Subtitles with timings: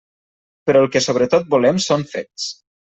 [0.69, 2.53] Però el que sobretot volem són fets.